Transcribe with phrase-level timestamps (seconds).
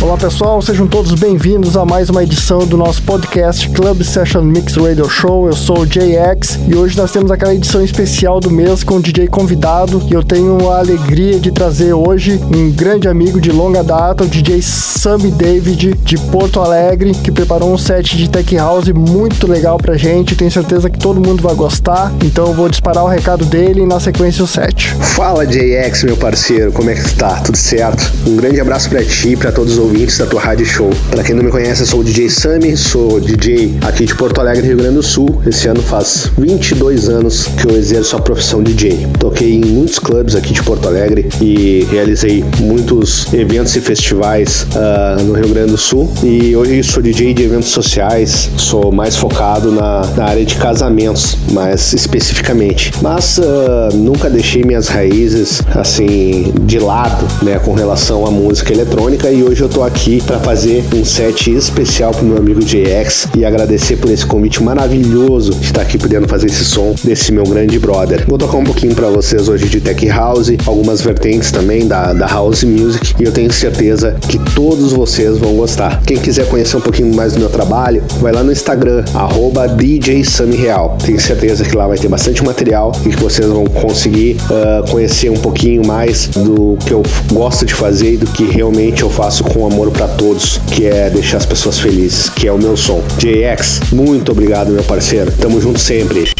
[0.00, 4.76] Olá pessoal, sejam todos bem-vindos a mais uma edição do nosso podcast Club Session Mix
[4.76, 5.48] Radio Show.
[5.48, 9.02] Eu sou o JX e hoje nós temos aquela edição especial do mês com o
[9.02, 13.82] DJ convidado e eu tenho a alegria de trazer hoje um grande amigo de longa
[13.82, 18.88] data, o DJ Sammy David de Porto Alegre, que preparou um set de tech house
[18.90, 20.36] muito legal pra gente.
[20.36, 23.86] Tenho certeza que todo mundo vai gostar, então eu vou disparar o recado dele e
[23.86, 24.94] na sequência o set.
[25.00, 27.40] Fala JX, meu parceiro, como é que está?
[27.40, 28.12] Tudo certo?
[28.24, 30.90] Um grande abraço para ti e para todos os ouvintes da tua rádio show.
[31.10, 34.38] Para quem não me conhece, eu sou o DJ Sammy, sou DJ aqui de Porto
[34.38, 35.40] Alegre, Rio Grande do Sul.
[35.46, 39.06] Esse ano faz 22 anos que eu exerço a profissão DJ.
[39.18, 45.22] Toquei em muitos clubes aqui de Porto Alegre e realizei muitos eventos e festivais uh,
[45.22, 46.12] no Rio Grande do Sul.
[46.22, 51.36] E hoje sou DJ de eventos sociais, sou mais focado na, na área de casamentos,
[51.52, 52.92] mais especificamente.
[53.00, 59.30] Mas uh, nunca deixei minhas raízes assim de lado, né, com relação à música eletrônica
[59.30, 63.44] e hoje eu tô aqui para fazer um set especial pro meu amigo JX e
[63.44, 67.78] agradecer por esse convite maravilhoso de estar aqui podendo fazer esse som desse meu grande
[67.78, 68.24] brother.
[68.26, 72.26] Vou tocar um pouquinho para vocês hoje de Tech House, algumas vertentes também da, da
[72.26, 76.02] House Music e eu tenho certeza que todos vocês vão gostar.
[76.02, 80.22] Quem quiser conhecer um pouquinho mais do meu trabalho, vai lá no Instagram, arroba DJ
[80.56, 80.96] Real.
[81.04, 85.30] Tenho certeza que lá vai ter bastante material e que vocês vão conseguir uh, conhecer
[85.30, 89.44] um pouquinho mais do que eu gosto de fazer e do que realmente eu faço
[89.44, 93.02] com amor para todos, que é deixar as pessoas felizes, que é o meu som.
[93.18, 95.30] JX, muito obrigado, meu parceiro.
[95.32, 96.32] Tamo junto sempre.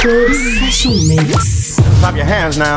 [0.00, 1.76] Club Session Mix.
[2.00, 2.76] Clap your hands now.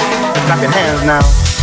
[0.45, 1.60] Clap your hands now.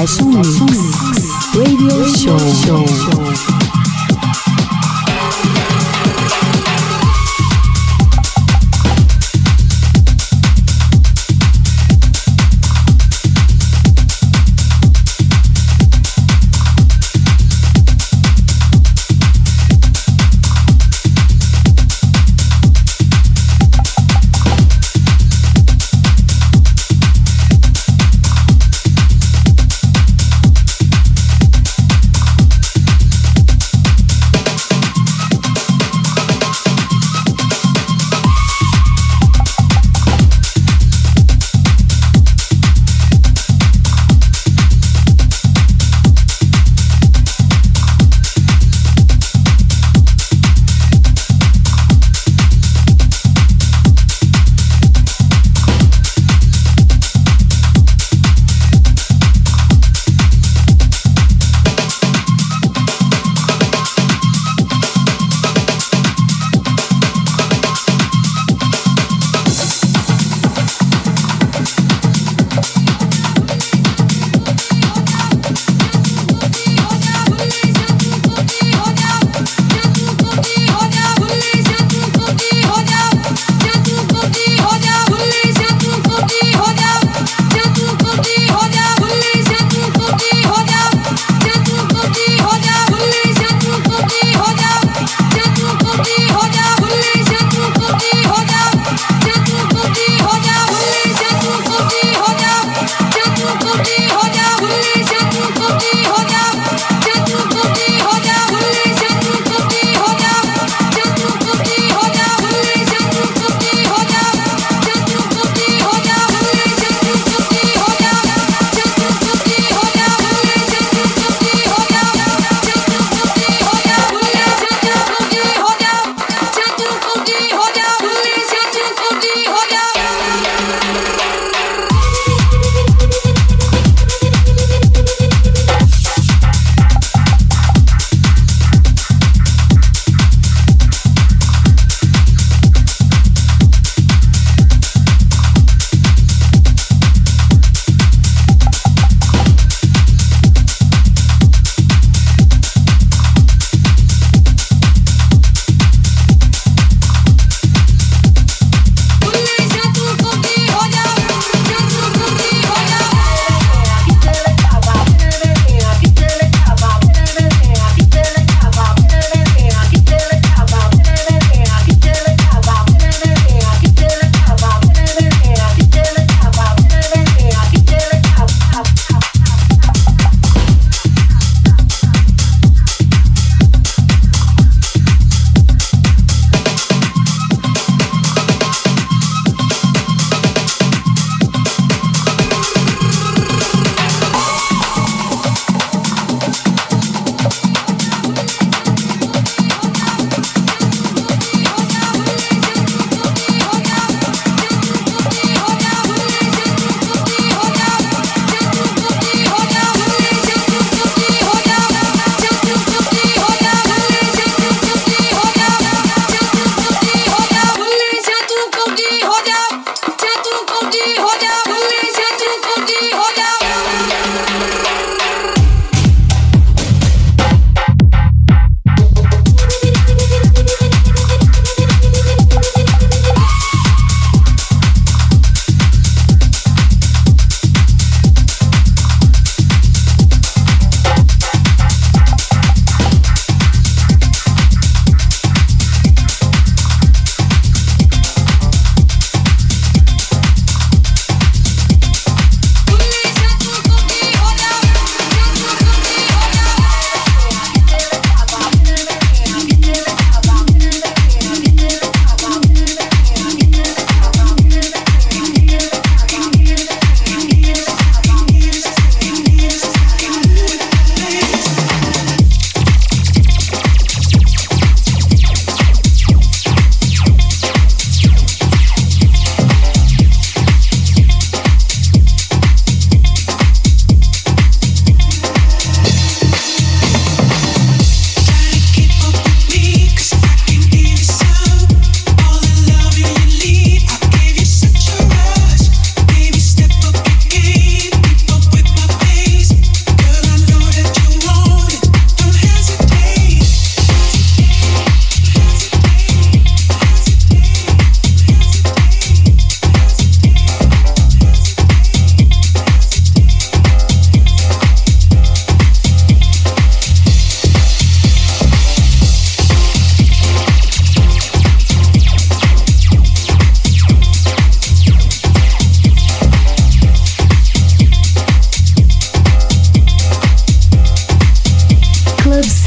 [0.00, 0.69] Club Session Mix.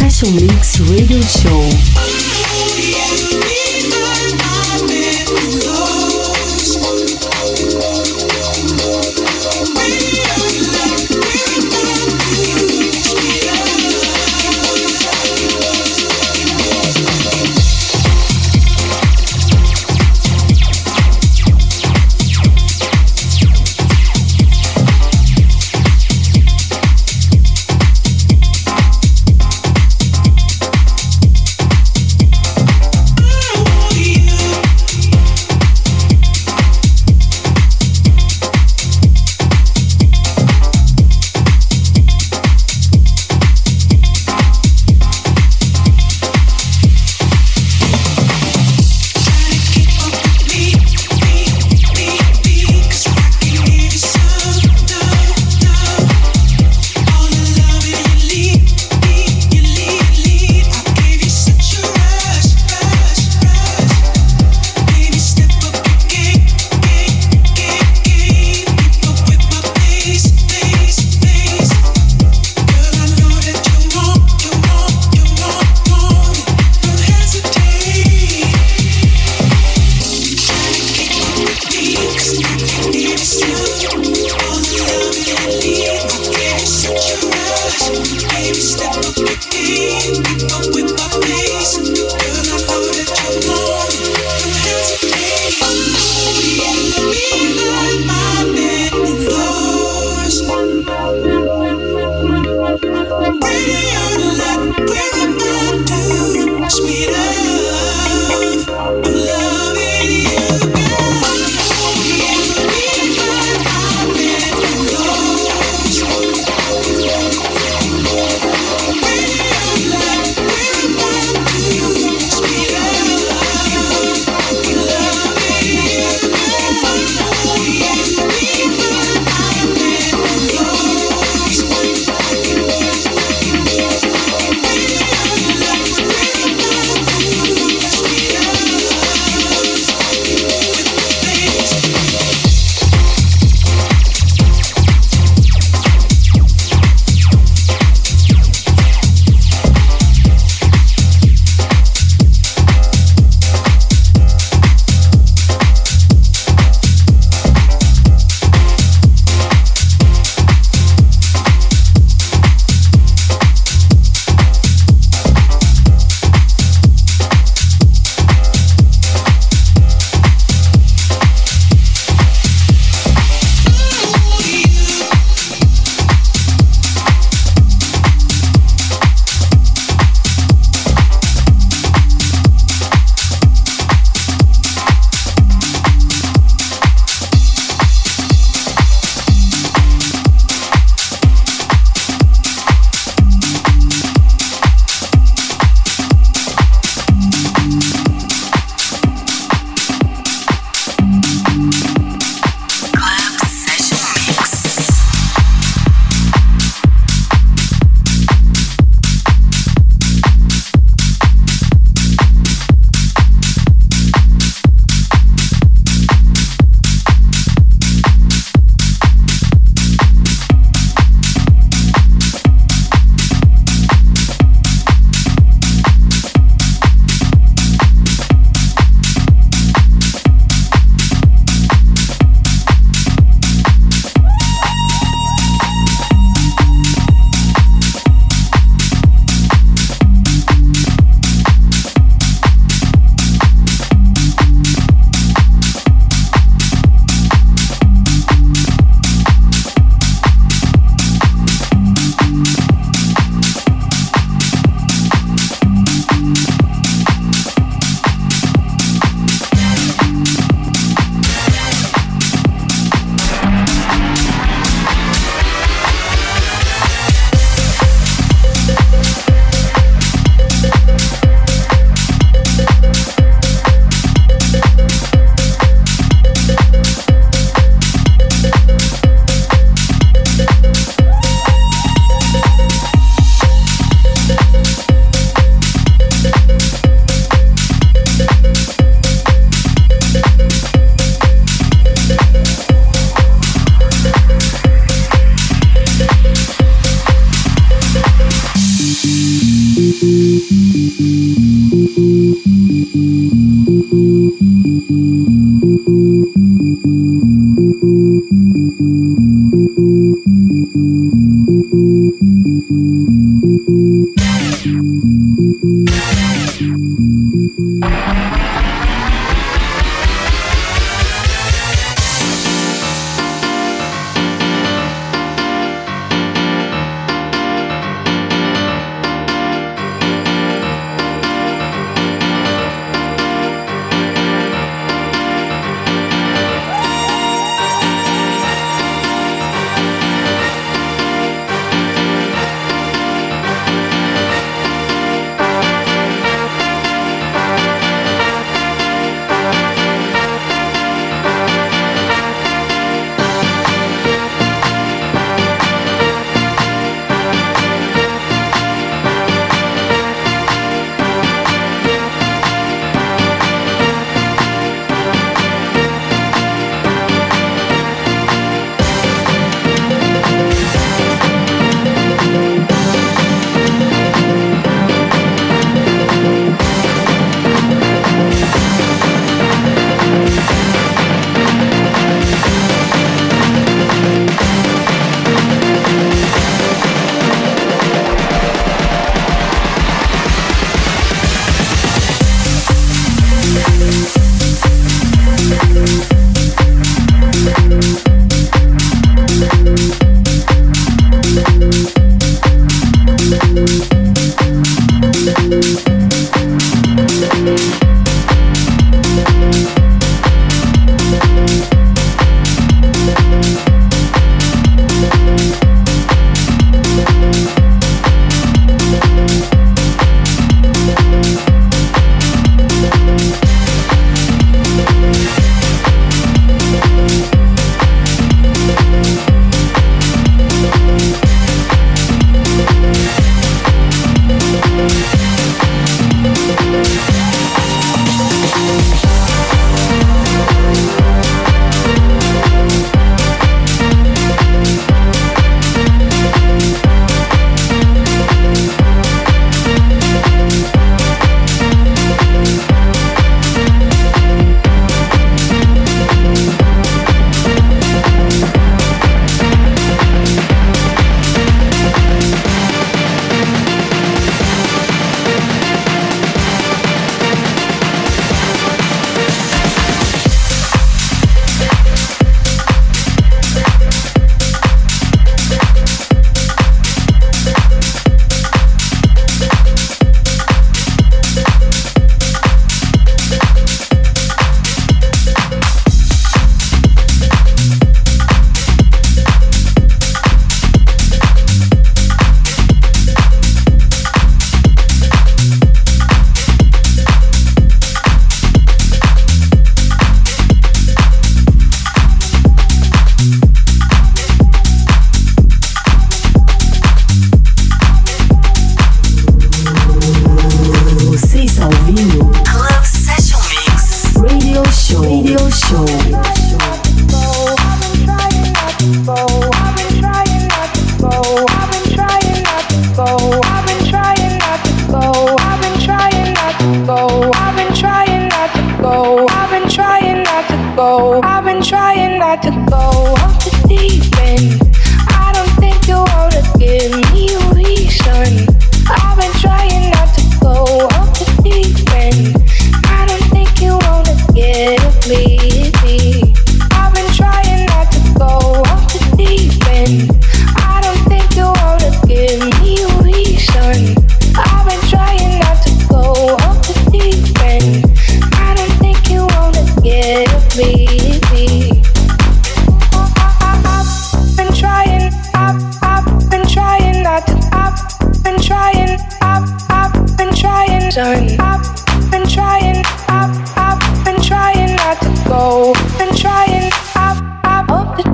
[0.10, 1.64] Session Mix Radio Show.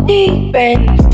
[0.10, 1.09] deep end.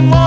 [0.00, 0.21] morning.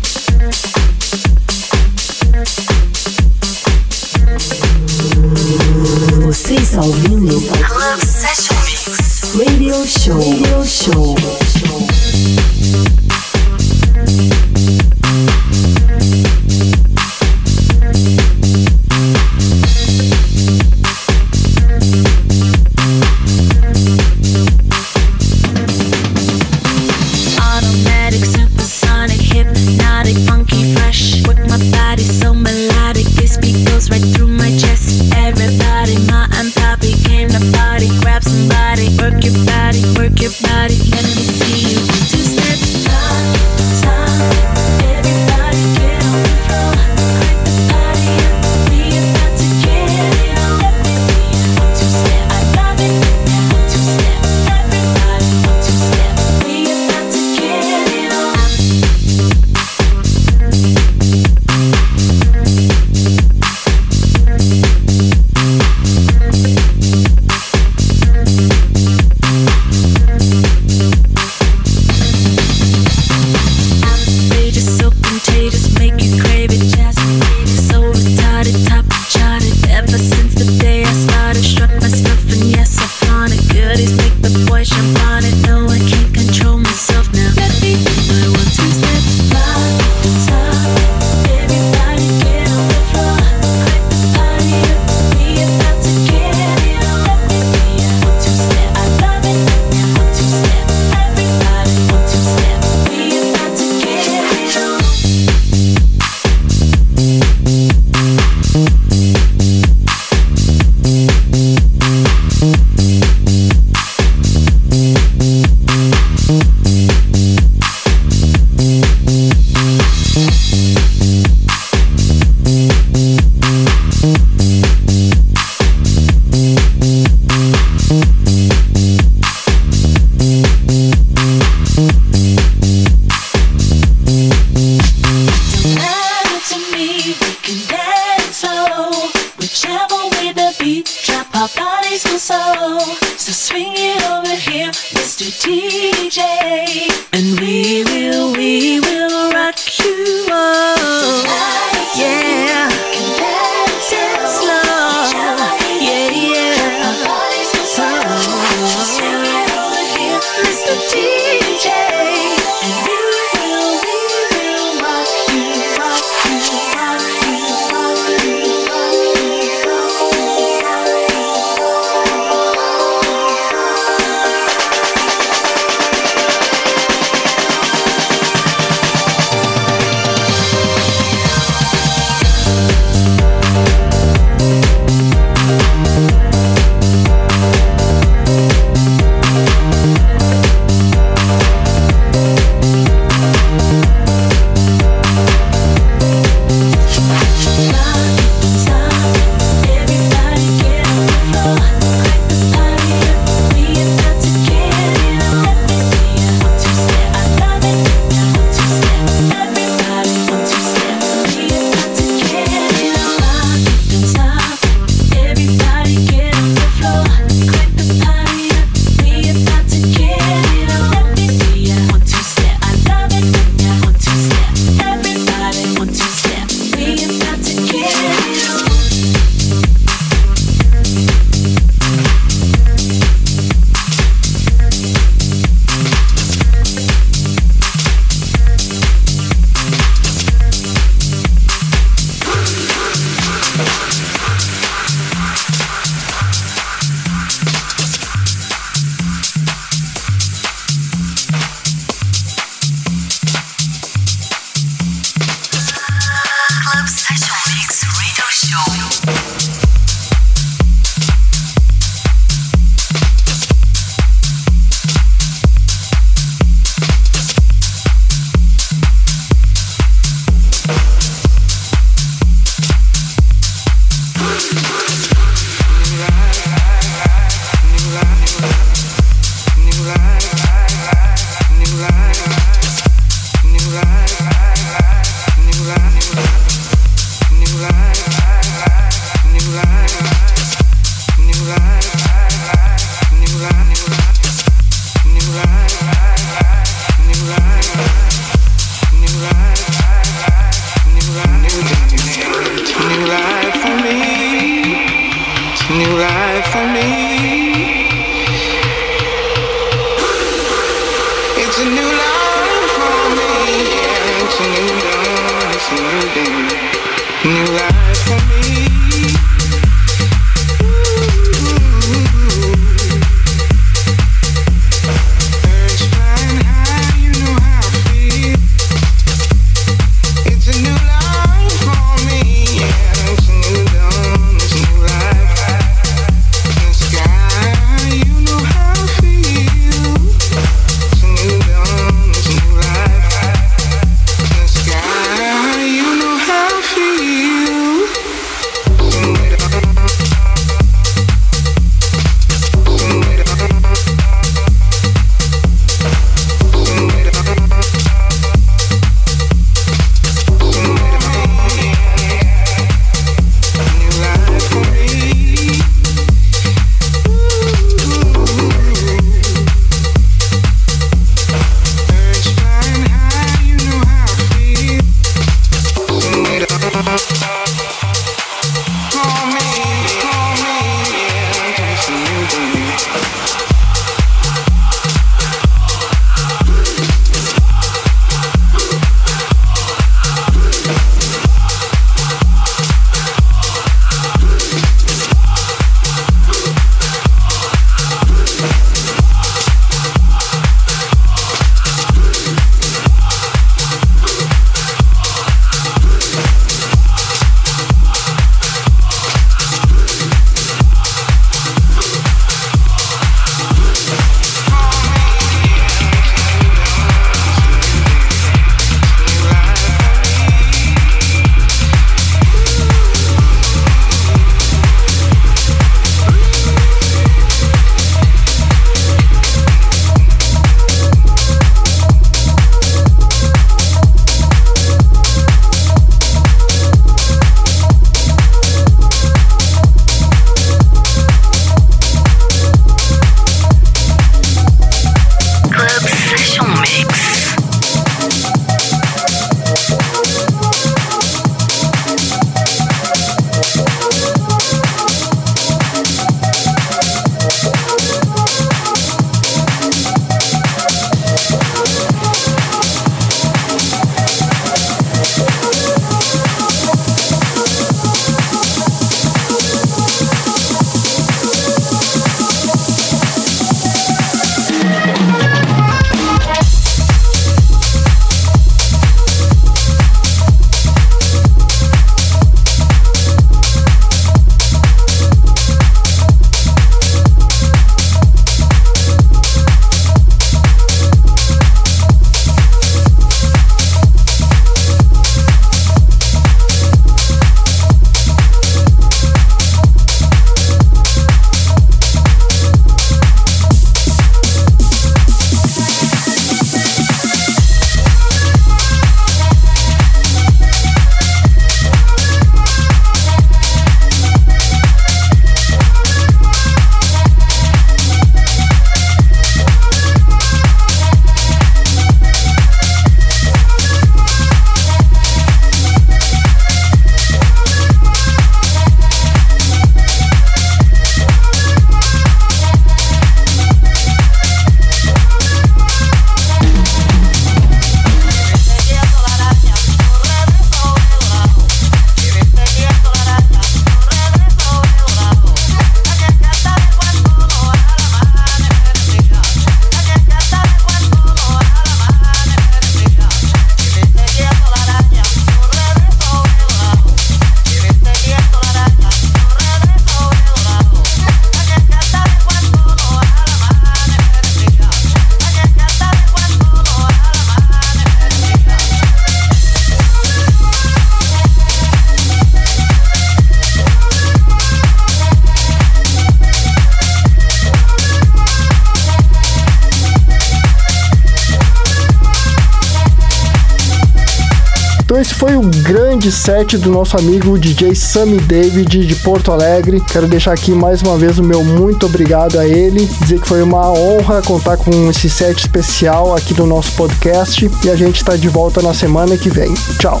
[586.10, 589.80] Set do nosso amigo DJ Sammy David de Porto Alegre.
[589.80, 593.42] Quero deixar aqui mais uma vez o meu muito obrigado a ele, dizer que foi
[593.42, 598.16] uma honra contar com esse set especial aqui do nosso podcast e a gente está
[598.16, 599.52] de volta na semana que vem.
[599.78, 600.00] Tchau.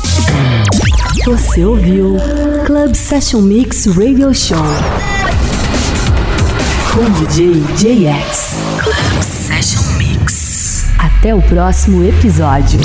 [1.24, 2.16] Você ouviu
[2.66, 4.56] Club Session Mix Radio Show
[6.96, 8.54] com DJ JX.
[8.78, 10.86] Club Session Mix.
[10.98, 12.80] Até o próximo episódio.